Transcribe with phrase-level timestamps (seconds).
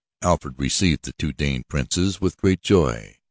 [0.23, 3.17] Alfred received the two Danish princes with great joy.